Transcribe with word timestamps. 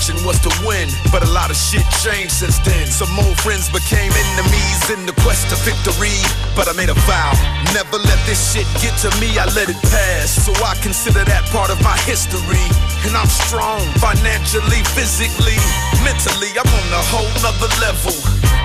intention 0.00 0.26
was 0.26 0.38
to 0.40 0.50
win. 0.66 0.88
But 1.12 1.22
a 1.22 1.30
lot 1.30 1.50
of 1.50 1.56
shit 1.56 1.84
changed 2.02 2.32
since 2.32 2.58
then. 2.60 2.86
Some 2.86 3.12
old 3.18 3.38
friends 3.40 3.68
became 3.68 4.12
enemies 4.12 4.90
in 4.90 5.06
the 5.06 5.12
quest 5.20 5.48
to 5.50 5.56
victory. 5.56 6.16
But 6.56 6.68
I 6.68 6.72
made 6.72 6.88
a 6.88 6.94
vow, 7.06 7.32
never 7.74 7.98
let 7.98 8.18
this 8.26 8.52
shit 8.52 8.66
get 8.80 8.96
to 9.04 9.10
me, 9.20 9.38
I 9.38 9.44
let 9.54 9.68
it 9.68 9.80
pass. 9.82 10.30
So 10.30 10.52
I 10.64 10.74
consider 10.82 11.24
that 11.24 11.44
part 11.50 11.70
of 11.70 11.82
my 11.82 11.96
history. 12.08 12.69
And 13.00 13.16
I'm 13.16 13.28
strong, 13.28 13.80
financially, 13.96 14.84
physically, 14.92 15.56
mentally, 16.04 16.52
I'm 16.52 16.68
on 16.68 16.88
a 16.92 17.02
whole 17.08 17.32
nother 17.40 17.72
level. 17.80 18.12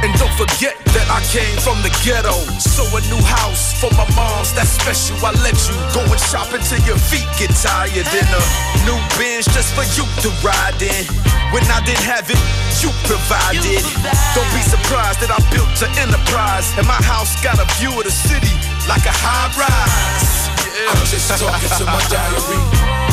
And 0.04 0.12
don't 0.20 0.36
forget 0.36 0.76
that 0.92 1.08
I 1.08 1.24
came 1.32 1.56
from 1.64 1.80
the 1.82 1.90
ghetto. 2.04 2.36
So 2.60 2.84
a 2.84 3.02
new 3.08 3.24
house 3.24 3.80
for 3.80 3.88
my 3.96 4.04
moms, 4.12 4.52
that's 4.52 4.76
special. 4.76 5.16
I 5.24 5.32
let 5.40 5.56
you 5.72 5.76
go 5.96 6.04
and 6.04 6.20
shop 6.20 6.52
until 6.52 6.84
your 6.84 7.00
feet 7.00 7.26
get 7.40 7.56
tired. 7.56 7.96
In 7.96 8.28
a 8.28 8.44
new 8.84 9.00
Benz 9.16 9.48
just 9.56 9.72
for 9.72 9.88
you 9.96 10.04
to 10.28 10.30
ride 10.44 10.84
in. 10.84 11.08
When 11.56 11.64
I 11.72 11.80
didn't 11.88 12.04
have 12.04 12.28
it, 12.28 12.42
you 12.84 12.92
provided. 13.08 13.88
Don't 14.36 14.52
be 14.52 14.62
surprised 14.68 15.24
that 15.24 15.32
I 15.32 15.40
built 15.48 15.72
an 15.80 15.96
enterprise. 15.96 16.68
And 16.76 16.84
my 16.84 17.00
house 17.08 17.40
got 17.40 17.56
a 17.56 17.68
view 17.80 17.96
of 17.96 18.04
the 18.04 18.12
city 18.12 18.52
like 18.86 19.08
a 19.08 19.16
high 19.16 19.48
rise. 19.56 20.52
Yeah. 20.76 20.92
I'm 20.92 21.08
just 21.08 21.32
talking 21.32 21.72
to 21.80 21.86
my 21.88 22.04
diary. 22.12 23.05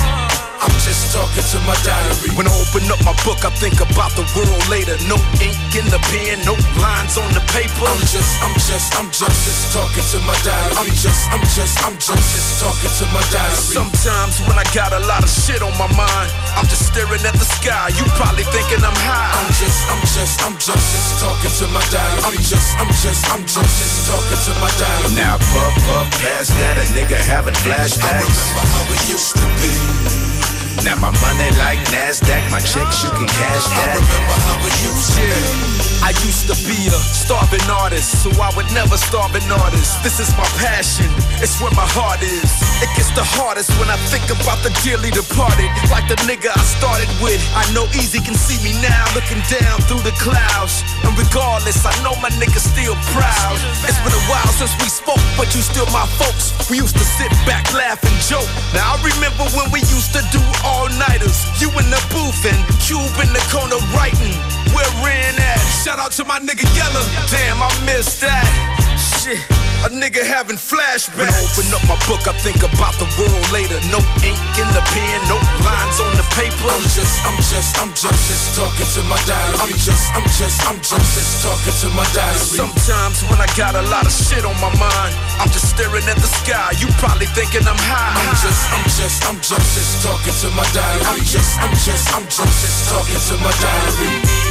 I'm 0.62 0.70
just 0.78 1.10
talking 1.10 1.42
to 1.42 1.58
my 1.66 1.74
diary. 1.82 2.30
When 2.38 2.46
I 2.46 2.54
open 2.54 2.86
up 2.86 3.02
my 3.02 3.10
book, 3.26 3.42
I 3.42 3.50
think 3.58 3.82
about 3.82 4.14
the 4.14 4.22
world 4.38 4.62
later. 4.70 4.94
No 5.10 5.18
ink 5.42 5.58
in 5.74 5.82
the 5.90 5.98
pen, 6.14 6.38
no 6.46 6.54
lines 6.78 7.18
on 7.18 7.26
the 7.34 7.42
paper. 7.50 7.82
I'm 7.82 7.98
just, 8.06 8.38
I'm 8.46 8.54
just, 8.54 8.94
I'm 8.94 9.10
just, 9.10 9.42
just 9.42 9.74
talking 9.74 10.06
to 10.14 10.18
my 10.22 10.38
diary. 10.46 10.74
I'm 10.78 10.86
just, 10.94 11.26
I'm 11.34 11.42
just, 11.50 11.74
I'm 11.82 11.98
just, 11.98 12.14
just 12.14 12.62
talking 12.62 12.94
to 12.94 13.04
my 13.10 13.24
diary. 13.34 13.58
Sometimes 13.58 14.38
when 14.46 14.54
I 14.54 14.62
got 14.70 14.94
a 14.94 15.02
lot 15.02 15.26
of 15.26 15.30
shit 15.34 15.66
on 15.66 15.74
my 15.74 15.90
mind, 15.98 16.30
I'm 16.54 16.70
just 16.70 16.94
staring 16.94 17.26
at 17.26 17.34
the 17.34 17.48
sky. 17.58 17.90
You 17.98 18.06
probably 18.14 18.46
thinking 18.54 18.86
I'm 18.86 18.94
high. 19.02 19.34
I'm 19.34 19.50
just, 19.58 19.82
I'm 19.90 20.02
just, 20.14 20.36
I'm 20.46 20.54
just, 20.62 20.78
just 20.78 21.10
talking 21.18 21.50
to 21.58 21.66
my 21.74 21.82
diary. 21.90 22.22
I'm 22.22 22.38
just, 22.38 22.70
I'm 22.78 22.90
just, 23.02 23.22
I'm 23.34 23.42
just, 23.50 23.72
just 23.82 24.06
talking 24.06 24.38
to 24.46 24.52
my 24.62 24.70
diary. 24.78 25.10
Now 25.18 25.42
puff, 25.42 25.74
puff, 25.90 26.06
past 26.22 26.54
that, 26.54 26.78
a 26.78 26.86
nigga 26.94 27.18
having 27.18 27.58
flashbacks. 27.66 27.98
I 27.98 28.22
remember 28.22 28.62
how 28.70 28.94
it 28.94 29.02
used 29.10 29.34
to 29.34 29.46
be. 29.58 30.31
Now 30.80 30.96
my 30.96 31.12
money 31.20 31.50
like 31.60 31.78
NASDAQ, 31.92 32.50
my 32.50 32.60
checks 32.60 33.04
you 33.04 33.10
can 33.10 33.28
cash 33.28 33.66
that. 33.76 33.88
I 33.88 34.00
remember 34.00 34.36
how 34.48 34.66
it 34.66 34.74
used 34.82 35.12
to 35.16 35.72
I 36.02 36.10
used 36.26 36.50
to 36.50 36.58
be 36.66 36.74
a 36.90 36.98
starving 36.98 37.62
artist, 37.70 38.26
so 38.26 38.28
I 38.42 38.50
would 38.58 38.66
never 38.74 38.98
starve 38.98 39.38
an 39.38 39.46
artist. 39.46 40.02
This 40.02 40.18
is 40.18 40.34
my 40.34 40.42
passion, 40.58 41.06
it's 41.38 41.62
where 41.62 41.70
my 41.78 41.86
heart 41.86 42.18
is. 42.26 42.50
It 42.82 42.90
gets 42.98 43.14
the 43.14 43.22
hardest 43.22 43.70
when 43.78 43.86
I 43.86 43.94
think 44.10 44.26
about 44.26 44.58
the 44.66 44.74
dearly 44.82 45.14
departed. 45.14 45.70
Like 45.94 46.10
the 46.10 46.18
nigga 46.26 46.50
I 46.50 46.58
started 46.66 47.06
with. 47.22 47.38
I 47.54 47.62
know 47.70 47.86
Eazy 47.94 48.18
can 48.18 48.34
see 48.34 48.58
me 48.66 48.74
now, 48.82 49.06
looking 49.14 49.38
down 49.46 49.78
through 49.86 50.02
the 50.02 50.10
clouds. 50.18 50.82
And 51.06 51.14
regardless, 51.14 51.86
I 51.86 51.94
know 52.02 52.18
my 52.18 52.34
nigga 52.34 52.58
still 52.58 52.98
proud. 53.14 53.54
It's 53.86 54.02
been 54.02 54.10
a 54.10 54.24
while 54.26 54.50
since 54.58 54.74
we 54.82 54.90
spoke, 54.90 55.22
but 55.38 55.54
you 55.54 55.62
still 55.62 55.86
my 55.94 56.02
folks. 56.18 56.50
We 56.66 56.82
used 56.82 56.98
to 56.98 57.06
sit 57.06 57.30
back, 57.46 57.70
laugh, 57.70 58.02
and 58.02 58.18
joke. 58.26 58.50
Now 58.74 58.98
I 58.98 59.06
remember 59.06 59.46
when 59.54 59.70
we 59.70 59.86
used 59.86 60.10
to 60.18 60.22
do 60.34 60.42
all-nighters. 60.64 61.46
You 61.60 61.68
in 61.78 61.88
the 61.90 62.02
booth 62.10 62.44
and 62.46 62.58
Cube 62.80 63.14
in 63.22 63.30
the 63.32 63.44
corner 63.50 63.78
writing. 63.94 64.34
Where 64.74 64.88
Ren 65.04 65.34
at? 65.38 65.60
Shout 65.84 65.98
out 65.98 66.12
to 66.12 66.24
my 66.24 66.38
nigga 66.40 66.66
Yella. 66.74 67.02
Damn, 67.30 67.62
I 67.62 67.70
missed 67.86 68.20
that. 68.20 68.81
Shit, 69.22 69.38
a 69.86 69.88
nigga 69.94 70.18
having 70.18 70.58
flashbacks. 70.58 71.14
When 71.14 71.30
I 71.30 71.38
open 71.46 71.70
up 71.70 71.86
my 71.86 71.94
book, 72.10 72.26
I 72.26 72.34
think 72.42 72.58
about 72.66 72.90
the 72.98 73.06
world 73.14 73.46
later. 73.54 73.78
No 73.86 74.02
ink 74.26 74.42
in 74.58 74.66
the 74.74 74.82
pen, 74.90 75.18
no 75.30 75.38
lines 75.62 76.02
on 76.02 76.10
the 76.18 76.26
paper. 76.34 76.66
I'm 76.66 76.82
just, 76.90 77.22
I'm 77.22 77.38
just, 77.38 77.70
I'm 77.78 77.94
just, 77.94 78.18
just 78.26 78.58
talking 78.58 78.82
to 78.82 79.06
my 79.06 79.14
diary. 79.22 79.62
I'm 79.62 79.70
just, 79.78 80.10
I'm 80.18 80.26
just, 80.26 80.58
I'm 80.66 80.74
just, 80.82 81.06
just 81.14 81.38
talking 81.38 81.70
to 81.70 81.88
my 81.94 82.02
diary. 82.10 82.34
Sometimes 82.34 83.22
when 83.30 83.38
I 83.38 83.46
got 83.54 83.78
a 83.78 83.86
lot 83.94 84.10
of 84.10 84.10
shit 84.10 84.42
on 84.42 84.58
my 84.58 84.74
mind, 84.74 85.14
I'm 85.38 85.54
just 85.54 85.70
staring 85.70 86.02
at 86.10 86.18
the 86.18 86.26
sky. 86.42 86.74
You 86.82 86.90
probably 86.98 87.30
thinking 87.30 87.62
I'm 87.62 87.78
high. 87.78 88.18
I'm 88.18 88.34
just, 88.42 88.62
I'm 88.74 88.86
just, 88.90 89.22
I'm 89.22 89.38
just, 89.38 89.66
just 89.78 90.02
talking 90.02 90.34
to 90.34 90.50
my 90.58 90.66
diary. 90.74 91.06
I'm 91.06 91.22
just, 91.22 91.62
I'm 91.62 91.70
just, 91.86 92.10
I'm 92.10 92.26
just, 92.26 92.54
just 92.58 92.90
talking 92.90 93.22
to 93.22 93.34
my 93.38 93.54
diary. 93.62 94.41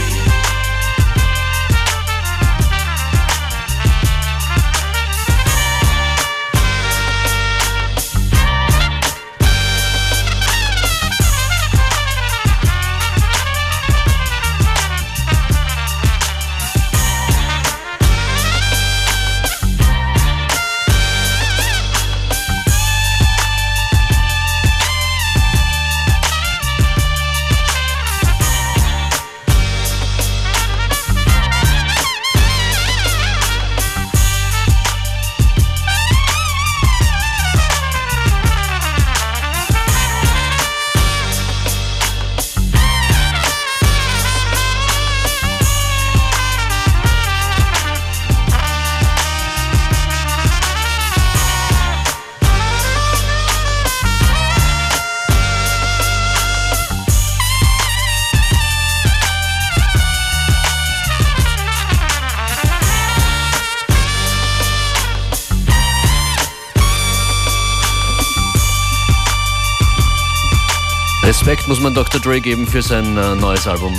Muss 71.71 71.79
man 71.79 71.93
Dr. 71.93 72.19
Dre 72.19 72.41
geben 72.41 72.67
für 72.67 72.81
sein 72.81 73.17
äh, 73.17 73.33
neues 73.33 73.65
Album. 73.65 73.93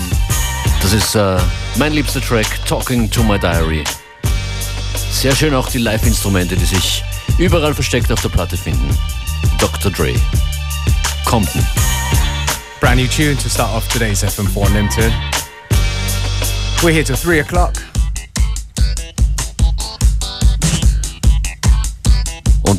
Das 0.82 0.92
ist 0.92 1.14
äh, 1.14 1.38
mein 1.76 1.94
liebster 1.94 2.20
Track, 2.20 2.46
Talking 2.66 3.10
to 3.10 3.22
My 3.22 3.38
Diary. 3.38 3.82
Sehr 5.10 5.34
schön 5.34 5.54
auch 5.54 5.70
die 5.70 5.78
Live-Instrumente, 5.78 6.54
die 6.54 6.66
sich 6.66 7.02
überall 7.38 7.72
versteckt 7.72 8.12
auf 8.12 8.20
der 8.20 8.28
Platte 8.28 8.58
finden. 8.58 8.90
Dr. 9.58 9.90
Dre. 9.90 10.12
Compton. 11.24 11.66
Brand 12.78 13.00
new 13.00 13.08
tune 13.08 13.38
to 13.38 13.48
start 13.48 13.74
off 13.74 13.88
today's 13.88 14.22
FM4 14.22 14.66
Unlimited. 14.66 15.12
We're 16.82 16.92
here 16.92 17.04
till 17.04 17.16
3 17.16 17.40
o'clock. 17.40 17.91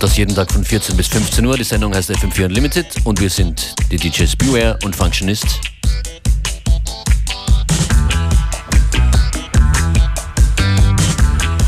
Das 0.04 0.18
jeden 0.18 0.36
Tag 0.36 0.52
von 0.52 0.66
14 0.66 0.98
bis 0.98 1.08
15 1.08 1.46
Uhr. 1.46 1.56
Die 1.56 1.64
Sendung 1.64 1.96
heißt 1.96 2.12
FM4 2.12 2.48
Unlimited 2.48 2.88
und 3.06 3.22
wir 3.22 3.30
sind 3.30 3.74
die 3.90 3.96
DJs 3.96 4.36
Beware 4.36 4.78
und 4.84 4.94
Functionist. 4.94 5.62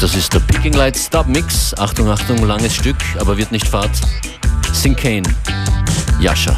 Das 0.01 0.13
ist 0.15 0.33
der 0.33 0.41
Picking 0.41 0.73
Light 0.73 0.97
Stub 0.97 1.27
Mix. 1.27 1.73
Achtung, 1.77 2.09
Achtung, 2.09 2.45
langes 2.45 2.75
Stück, 2.75 2.97
aber 3.21 3.37
wird 3.37 3.53
nicht 3.53 3.69
fad. 3.69 3.91
Sinkane, 4.73 5.23
Yasha. 6.19 6.57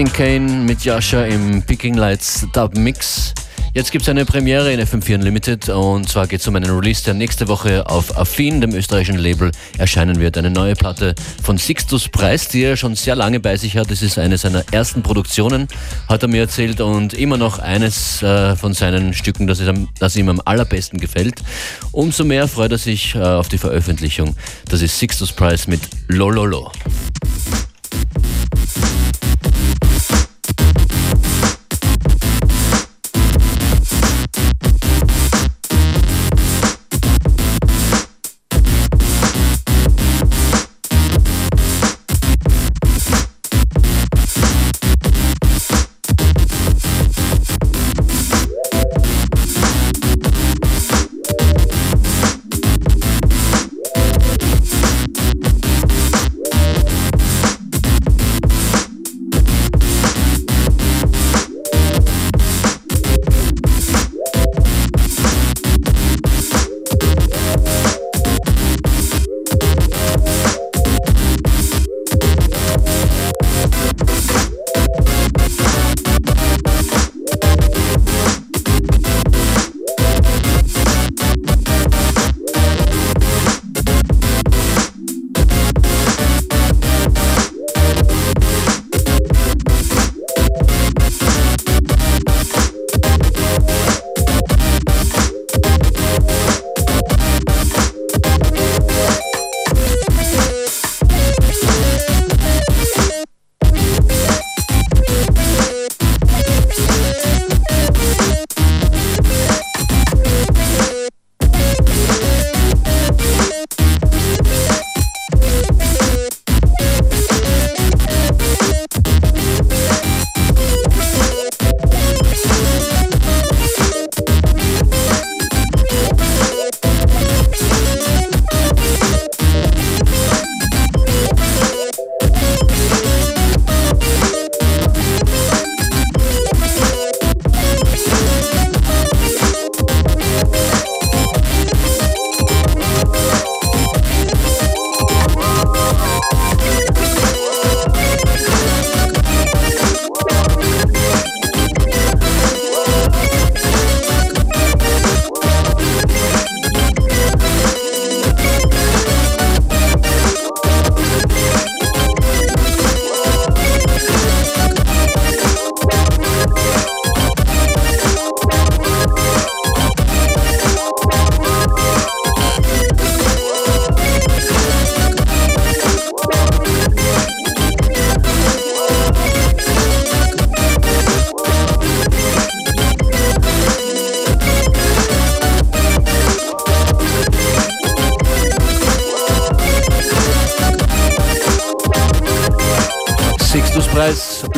Sinkane 0.00 0.64
mit 0.64 0.82
Yasha 0.82 1.24
im 1.26 1.60
Picking 1.60 1.92
Lights 1.92 2.46
Dub 2.54 2.74
Mix. 2.74 3.34
Jetzt 3.74 3.92
gibt 3.92 4.00
es 4.00 4.08
eine 4.08 4.24
Premiere 4.24 4.72
in 4.72 4.80
FM4 4.80 5.16
Unlimited 5.16 5.68
und 5.68 6.08
zwar 6.08 6.26
geht 6.26 6.40
es 6.40 6.48
um 6.48 6.56
einen 6.56 6.70
Release, 6.70 7.04
der 7.04 7.12
nächste 7.12 7.48
Woche 7.48 7.86
auf 7.86 8.16
Affin, 8.16 8.62
dem 8.62 8.74
österreichischen 8.74 9.18
Label, 9.18 9.50
erscheinen 9.76 10.18
wird. 10.18 10.38
Eine 10.38 10.48
neue 10.48 10.74
Platte 10.74 11.14
von 11.42 11.58
Sixtus 11.58 12.08
Preis, 12.08 12.48
die 12.48 12.62
er 12.62 12.78
schon 12.78 12.94
sehr 12.94 13.14
lange 13.14 13.40
bei 13.40 13.58
sich 13.58 13.76
hat. 13.76 13.90
Das 13.90 14.00
ist 14.00 14.18
eine 14.18 14.38
seiner 14.38 14.64
ersten 14.72 15.02
Produktionen, 15.02 15.68
hat 16.08 16.22
er 16.22 16.30
mir 16.30 16.40
erzählt 16.40 16.80
und 16.80 17.12
immer 17.12 17.36
noch 17.36 17.58
eines 17.58 18.22
äh, 18.22 18.56
von 18.56 18.72
seinen 18.72 19.12
Stücken, 19.12 19.46
das, 19.46 19.60
ist, 19.60 19.70
das 19.98 20.16
ihm 20.16 20.30
am 20.30 20.40
allerbesten 20.42 20.98
gefällt. 20.98 21.42
Umso 21.92 22.24
mehr 22.24 22.48
freut 22.48 22.72
er 22.72 22.78
sich 22.78 23.14
äh, 23.16 23.18
auf 23.18 23.50
die 23.50 23.58
Veröffentlichung. 23.58 24.34
Das 24.66 24.80
ist 24.80 24.98
Sixtus 24.98 25.30
Price 25.30 25.66
mit 25.66 25.82
Lololo. 26.08 26.72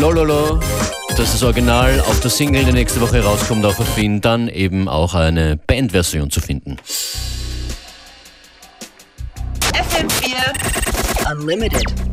Lololo. 0.02 0.58
Das 1.10 1.20
ist 1.20 1.34
das 1.34 1.42
Original 1.44 2.00
auf 2.00 2.18
der 2.18 2.28
Single, 2.28 2.64
die 2.64 2.72
nächste 2.72 3.00
Woche 3.00 3.22
rauskommt 3.22 3.64
auf 3.64 3.78
Affin, 3.78 4.20
dann 4.20 4.48
eben 4.48 4.88
auch 4.88 5.14
eine 5.14 5.56
Bandversion 5.56 6.28
zu 6.28 6.40
finden. 6.40 6.76
FM4 9.72 11.30
Unlimited. 11.30 12.11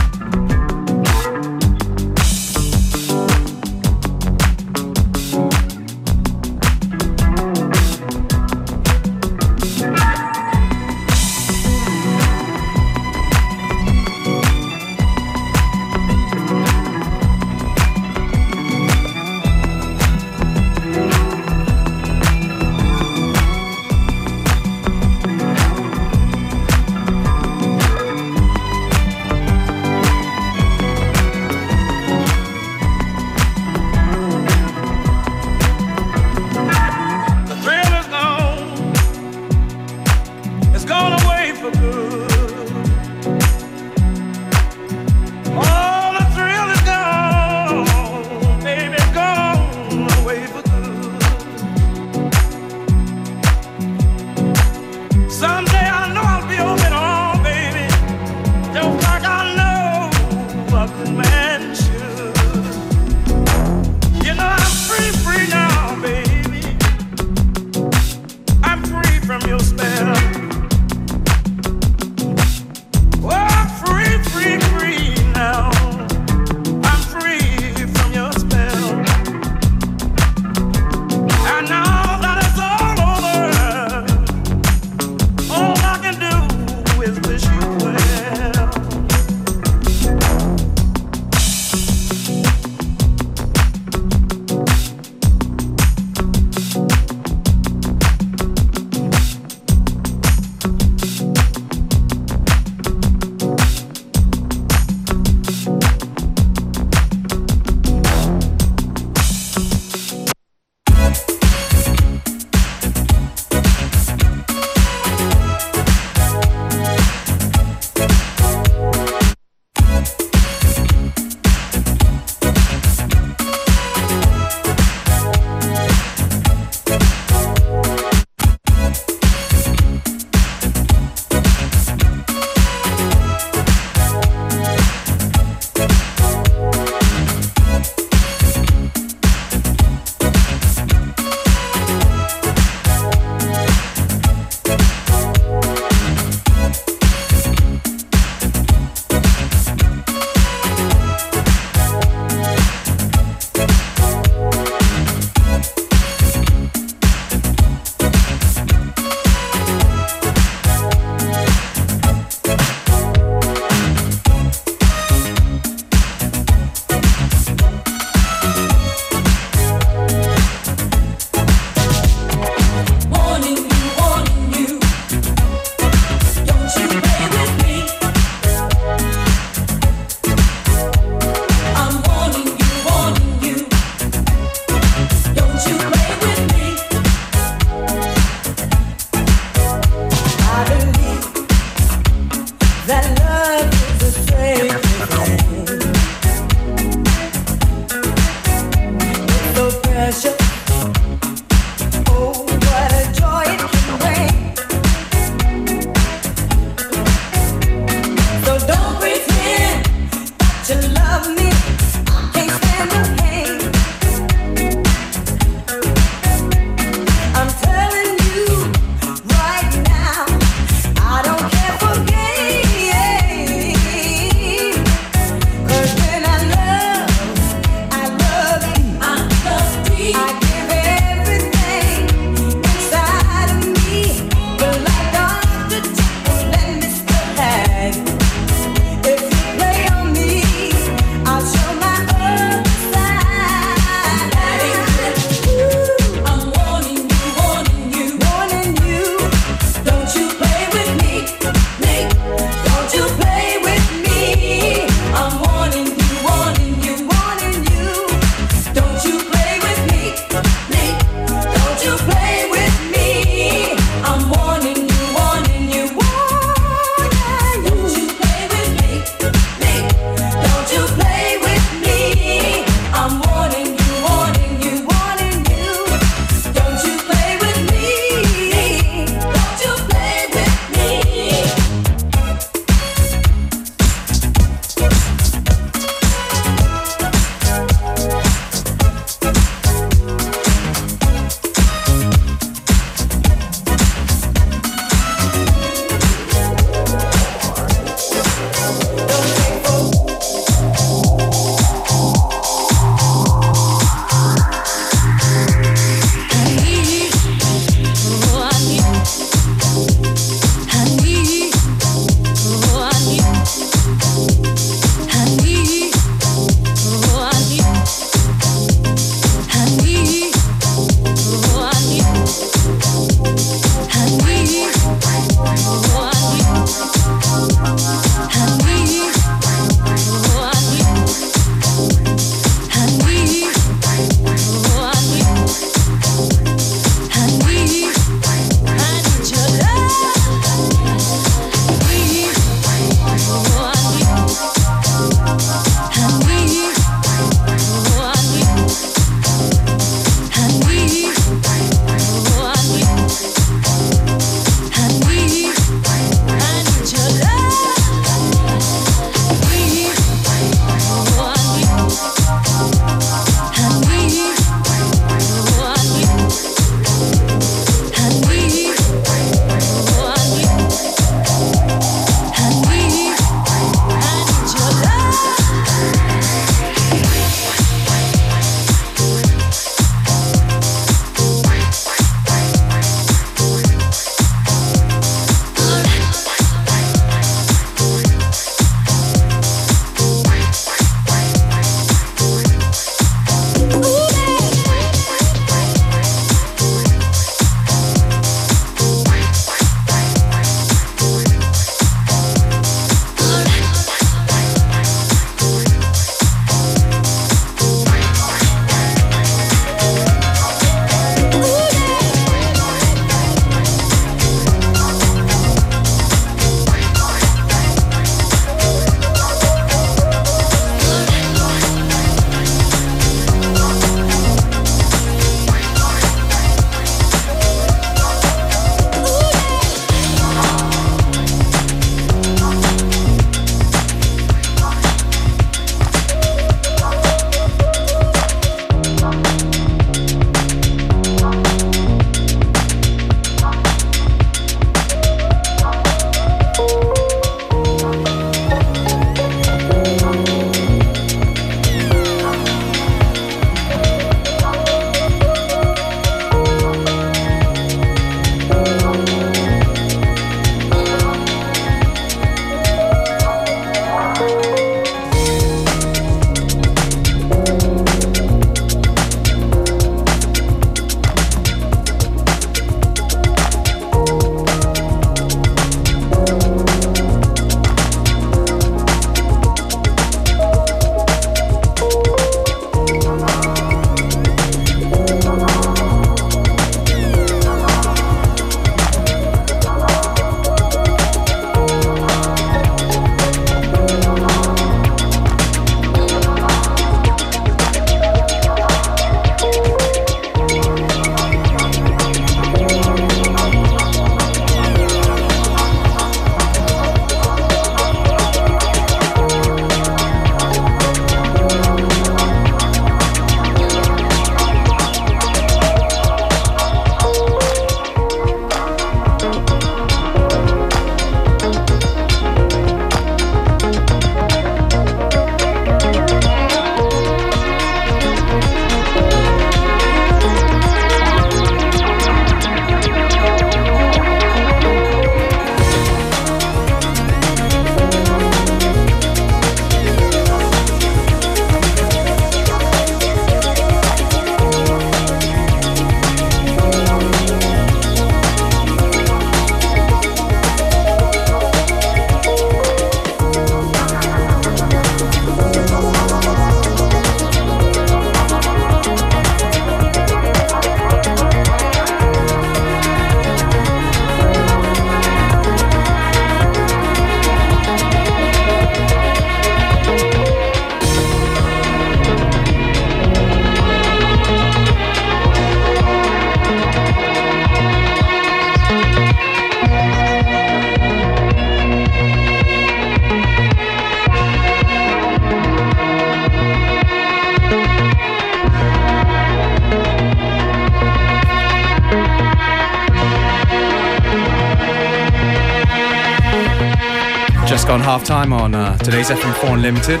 Unlimited. 599.64 600.00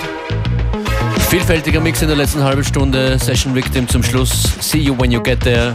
Vielfältiger 1.30 1.80
Mix 1.80 2.02
in 2.02 2.08
der 2.08 2.18
letzten 2.18 2.44
halben 2.44 2.62
Stunde. 2.62 3.18
Session 3.18 3.54
Victim 3.54 3.88
zum 3.88 4.02
Schluss. 4.02 4.58
See 4.60 4.78
you 4.78 4.94
when 4.94 5.10
you 5.10 5.22
get 5.22 5.40
there. 5.40 5.74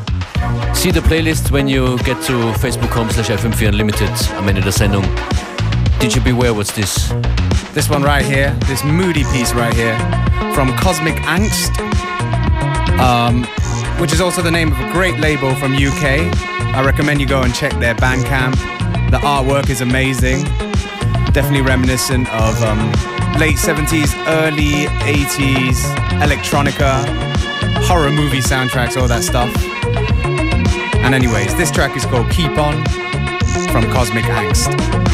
See 0.73 0.91
the 0.91 0.99
playlist 0.99 1.51
when 1.51 1.67
you 1.67 1.97
get 2.05 2.21
to 2.27 2.53
facebook.com 2.61 3.09
slash 3.09 3.31
FM4 3.31 3.69
Unlimited 3.69 4.11
am 4.37 4.47
Ende 4.47 4.61
der 4.61 4.71
Sendung. 4.71 5.03
DJ 5.99 6.23
Beware, 6.23 6.53
what's 6.53 6.71
this? 6.71 7.11
This 7.73 7.89
one 7.89 8.03
right 8.03 8.23
here, 8.23 8.55
this 8.67 8.83
moody 8.83 9.23
piece 9.33 9.55
right 9.55 9.73
here, 9.73 9.97
from 10.53 10.71
Cosmic 10.77 11.15
Angst, 11.25 11.73
um, 12.99 13.43
which 13.99 14.13
is 14.13 14.21
also 14.21 14.43
the 14.43 14.51
name 14.51 14.71
of 14.71 14.79
a 14.79 14.91
great 14.91 15.19
label 15.19 15.55
from 15.55 15.73
UK. 15.73 16.29
I 16.75 16.83
recommend 16.85 17.21
you 17.21 17.27
go 17.27 17.41
and 17.41 17.55
check 17.55 17.73
their 17.79 17.95
Bandcamp. 17.95 18.53
The 19.09 19.17
artwork 19.17 19.71
is 19.71 19.81
amazing, 19.81 20.43
definitely 21.33 21.61
reminiscent 21.61 22.31
of 22.31 22.61
um, 22.61 23.18
late 23.39 23.55
70s, 23.55 24.13
early 24.27 24.87
80s 25.07 25.77
electronica, 26.19 27.05
horror 27.85 28.11
movie 28.11 28.39
soundtracks, 28.41 28.97
all 28.97 29.07
that 29.07 29.23
stuff. 29.23 29.49
And 31.05 31.15
anyways, 31.15 31.55
this 31.55 31.71
track 31.71 31.95
is 31.95 32.05
called 32.05 32.29
Keep 32.31 32.57
On 32.57 32.83
from 33.71 33.89
Cosmic 33.93 34.25
Angst. 34.25 35.08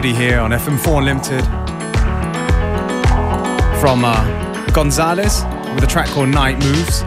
Goodie 0.00 0.14
here 0.14 0.40
on 0.40 0.50
FM4 0.50 0.98
Unlimited 0.98 1.44
from 3.82 4.02
uh, 4.02 4.70
Gonzalez 4.72 5.44
with 5.74 5.84
a 5.84 5.86
track 5.86 6.08
called 6.08 6.30
Night 6.30 6.58
Moves. 6.64 7.02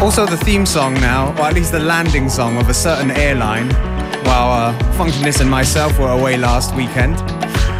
Also, 0.00 0.24
the 0.24 0.38
theme 0.38 0.64
song 0.64 0.94
now, 0.94 1.32
or 1.32 1.42
at 1.42 1.52
least 1.52 1.72
the 1.72 1.78
landing 1.78 2.30
song 2.30 2.56
of 2.56 2.70
a 2.70 2.72
certain 2.72 3.10
airline, 3.10 3.68
while 4.24 4.50
uh, 4.50 4.78
Functionist 4.94 5.42
and 5.42 5.50
myself 5.50 5.98
were 5.98 6.12
away 6.18 6.38
last 6.38 6.74
weekend. 6.74 7.16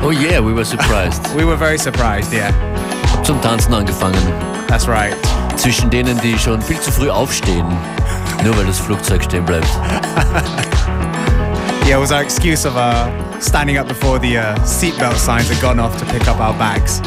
Oh 0.02 0.10
yeah, 0.10 0.38
we 0.38 0.52
were 0.52 0.66
surprised. 0.66 1.22
We 1.34 1.46
were 1.46 1.56
very 1.56 1.78
surprised, 1.78 2.30
yeah. 2.30 2.52
Hab 3.06 3.24
zum 3.24 3.40
Tanzen 3.40 3.72
angefangen. 3.72 4.22
That's 4.68 4.86
right. 4.86 5.16
Zwischen 5.56 5.88
denen, 5.88 6.20
die 6.20 6.38
schon 6.38 6.60
viel 6.60 6.78
zu 6.78 6.92
früh 6.92 7.08
aufstehen. 7.08 7.66
Nur 8.44 8.54
weil 8.58 8.66
das 8.66 8.80
Flugzeug 8.80 9.24
stehen 9.24 9.46
bleibt. 9.46 9.68
Yeah, 11.86 11.98
it 11.98 12.00
was 12.00 12.12
our 12.12 12.22
excuse 12.22 12.64
of 12.64 12.78
uh, 12.78 13.38
standing 13.40 13.76
up 13.76 13.86
before 13.86 14.18
the 14.18 14.38
uh, 14.38 14.56
seatbelt 14.60 15.16
signs 15.16 15.50
had 15.50 15.60
gone 15.60 15.78
off 15.78 15.98
to 15.98 16.06
pick 16.06 16.26
up 16.26 16.40
our 16.40 16.54
bags. 16.58 17.00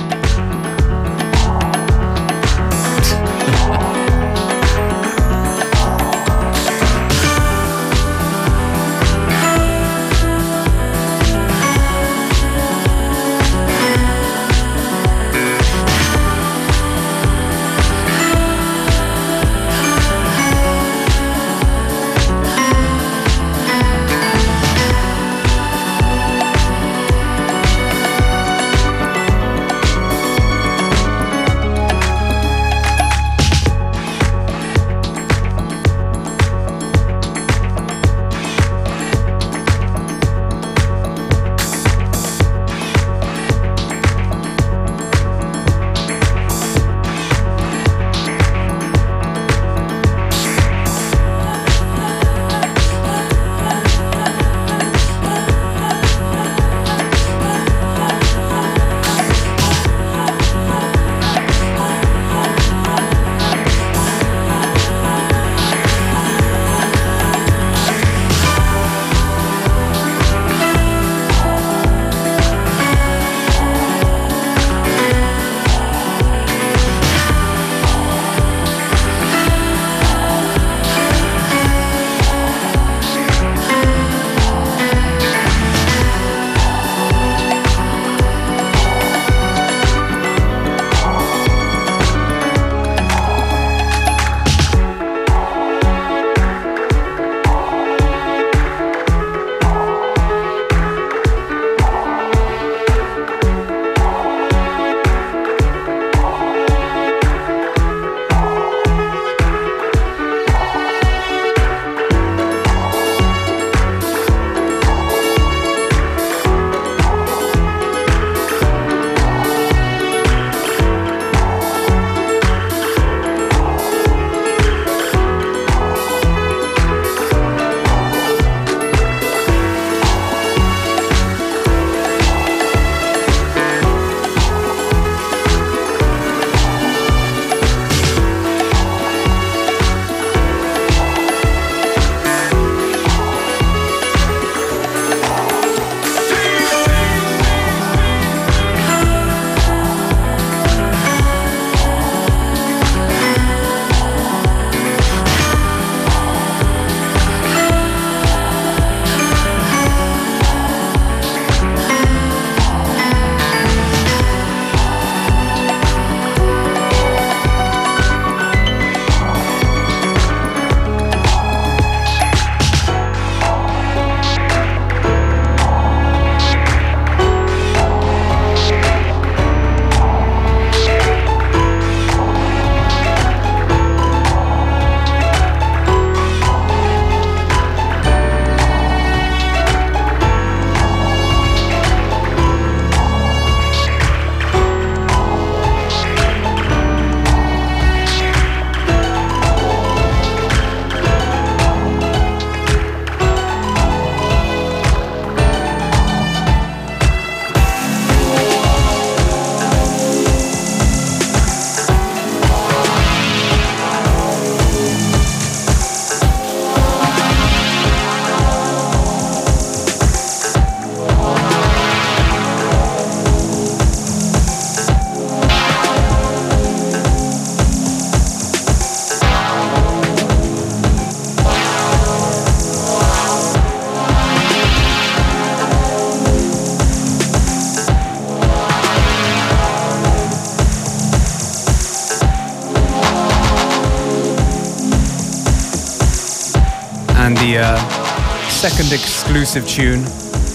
Second 248.69 248.91
exclusive 248.91 249.65
tune 249.65 249.99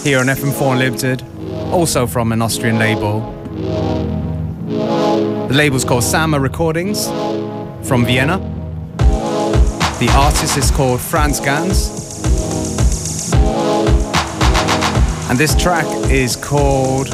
here 0.04 0.18
on 0.18 0.26
FM4 0.26 0.72
Unlimited, 0.72 1.22
also 1.72 2.06
from 2.06 2.30
an 2.30 2.42
Austrian 2.42 2.78
label. 2.78 3.20
The 5.48 5.54
label's 5.54 5.82
called 5.82 6.04
Sama 6.04 6.38
Recordings 6.38 7.06
from 7.88 8.04
Vienna. 8.04 8.36
The 9.98 10.12
artist 10.14 10.58
is 10.58 10.70
called 10.70 11.00
Franz 11.00 11.40
Gans. 11.40 13.32
And 15.30 15.38
this 15.38 15.54
track 15.54 15.86
is 16.10 16.36
called, 16.36 17.08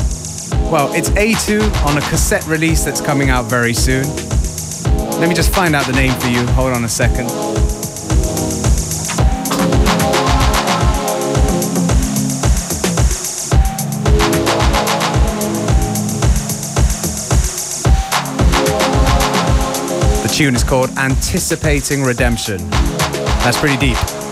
well, 0.73 0.93
it's 0.95 1.11
A2 1.11 1.87
on 1.87 1.97
a 1.97 2.01
cassette 2.11 2.45
release 2.49 2.85
that's 2.85 3.01
coming 3.01 3.31
out 3.31 3.45
very 3.45 3.73
soon. 3.73 4.03
Let 5.21 5.29
me 5.29 5.35
just 5.37 5.55
find 5.55 5.77
out 5.77 5.87
the 5.87 5.93
name 5.93 6.19
for 6.19 6.27
you. 6.27 6.45
Hold 6.55 6.73
on 6.73 6.83
a 6.83 6.89
second. 6.89 7.31
Tune 20.39 20.55
is 20.55 20.62
called 20.62 20.89
Anticipating 20.99 22.05
Redemption. 22.05 22.59
That's 22.70 23.59
pretty 23.59 23.76
deep. 23.76 24.28